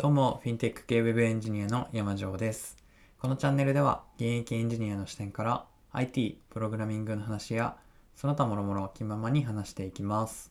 [0.00, 2.78] どうも、フィンテック系ウェブエンジニアの山城です。
[3.20, 7.76] このチャンネルでは、現役エンジニアの視点から IT、プログラミングの話や、
[8.16, 10.50] その他諸々気ままに話していきます。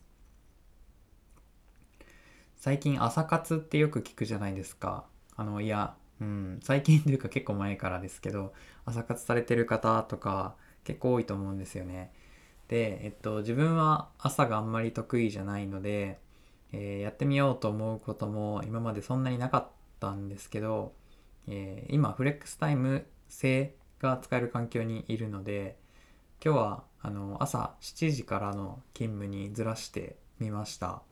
[2.54, 5.04] 最近朝活ってよく聞くじゃないですか。
[5.34, 8.52] あの、いや、うん、最近というか結構前からですけど、
[8.84, 10.54] 朝活されてる方とか
[10.84, 12.12] 結構多いと思うんですよね。
[12.68, 16.20] で、えっと、自分は朝があんまり得意じゃないので、
[16.72, 19.68] えーやってみようと思うことも今までそんなになかっ
[20.00, 20.92] たんですけど、
[21.48, 25.76] えー今フレックスタイム制が使える環境にいるので
[26.44, 31.02] 今日はあの朝7時からの勤務にずらしてみました。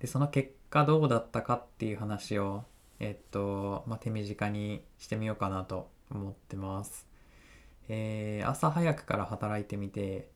[0.00, 2.64] でその結果どうだったかっていう話を
[3.00, 7.06] えっと、まあ、手短にしてみようかなと思ってます。
[7.88, 10.30] えー朝早くから働いてみて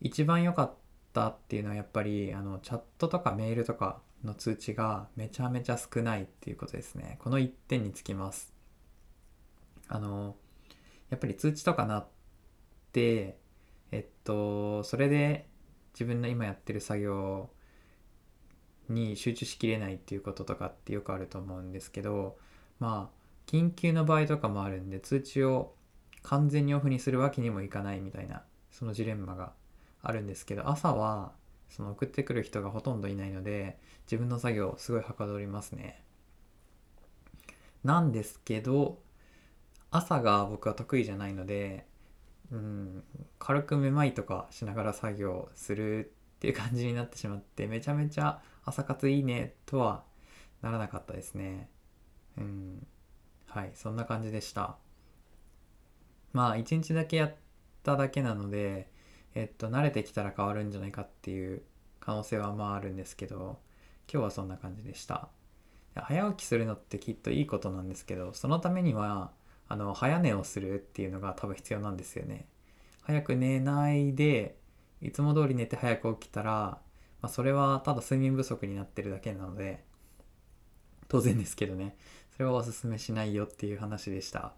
[0.00, 0.87] 一番良かった
[1.26, 7.18] っていうのはやっぱりあのチャットとかメールとかの通知がめちゃめちゃ少ないっていうことですね。
[7.20, 8.54] この1点につきます。
[9.88, 10.36] あの
[11.10, 12.06] やっぱり通知とかなっ
[12.92, 13.38] て
[13.90, 15.46] えっとそれで
[15.94, 17.50] 自分の今やってる作業
[18.88, 22.38] に集中しきれないっていうこととかってよくあると思うんですけど
[22.78, 25.74] まあ緊急の場合とかもあるんで通知を
[26.22, 29.52] 完全にオフにするわけにもいかないみたいなそのジレンマが
[30.02, 31.32] あるんですけど朝は
[31.68, 36.02] その送ってくる人がほとんどいないので自分の作業すごいはかどりますね。
[37.84, 38.98] なんですけど
[39.90, 41.86] 朝が僕は得意じゃないので
[42.52, 43.04] うん
[43.38, 50.04] 軽くめまいとかしながら作業するっていう感じになってしまってめちゃめちゃ朝活いいねとは
[50.62, 51.68] ならなかったですね。
[52.38, 52.86] うん
[53.48, 54.76] はいそんな感じでした。
[56.32, 57.34] まあ一日だけやっ
[57.82, 58.90] ただけなので
[59.34, 61.62] えっと慣れてきたら変わるんじゃないかっていう
[62.00, 63.58] 可能性はまああるんですけど
[64.12, 65.28] 今日はそんな感じでした。
[65.94, 69.32] 早起きするのってきっといいことなんですけどそのためには
[69.68, 72.46] あの早寝をするっていうのが多分必要なんですよね。
[73.02, 74.56] 早く寝ないで
[75.00, 76.80] いつも通り寝て早く起きたら、ま
[77.22, 79.84] あ、それはただ睡眠不足になってるだけなので
[81.08, 81.96] 当然ですけどね。
[82.32, 84.52] それはおすすめしないよっていう話でした。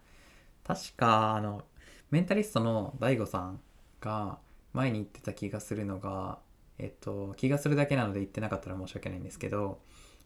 [0.65, 1.63] 確かあの
[2.11, 3.61] メンタリストの DAIGO さん
[4.01, 4.39] が
[4.73, 6.39] 前に言ってた気がするのが
[6.79, 9.81] えっと気がするだけなので言ってなかったら申し訳ないんですけど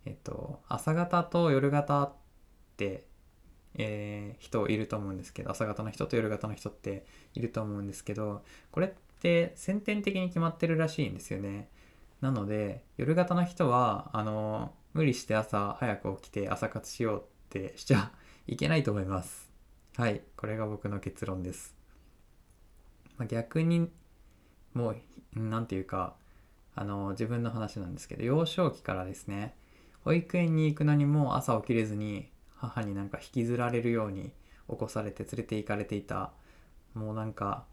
[0.04, 2.12] えっと朝方と夜型っ
[2.76, 3.06] て
[3.74, 8.90] えー人いると思うんですけど朝方の人と夜型の人っていると思うんですけどこれっ
[9.20, 11.68] て先天的に決まってるらしいんですよね。
[12.20, 18.12] なので夜型の人はあの無理して朝早く起きて朝活しようってしちゃ
[18.46, 19.50] いけないと思います。
[19.96, 21.74] はいこれが僕の結論です、
[23.16, 23.90] ま、逆に
[24.74, 24.96] もう
[25.34, 26.14] 何て言うか
[26.74, 29.54] あの自分の話なんですけど幼少期からですね
[30.04, 34.32] 保育園に行くのにも朝起きれずに母になんか引きずられるように
[34.68, 36.32] 起こされて連れて行かれていた
[36.94, 37.64] もうなんか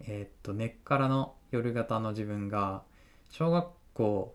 [0.00, 2.82] えーっと根っからの夜型の自分が
[3.30, 4.34] 小学校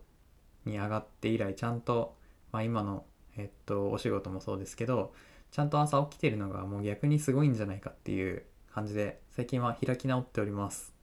[0.64, 2.16] に上がって以来ちゃんと、
[2.52, 3.04] まあ、今の
[3.36, 5.12] えっとお仕事もそうですけど
[5.50, 10.97] ちゃんと朝起きてるのがもう逆にすごいんじゃないかっていう感じで最近は開き直っております。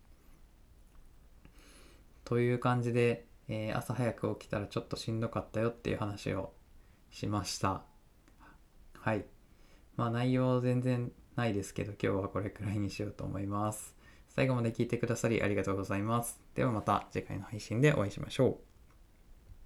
[2.25, 6.52] という感じで、えー朝早く起きたらちょっとしんどかったよっていう話を
[7.12, 7.84] しました。
[9.00, 9.25] はい。
[9.96, 13.96] まあ内容全然ないですけど今日はこれくらいにしようと思います。
[14.30, 16.41] 最後まで聞いてくださりありがとうございます。
[16.56, 18.75] ではまた次回の配信でお会いしましょう。